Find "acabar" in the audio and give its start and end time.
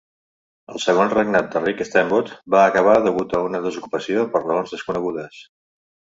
2.69-2.95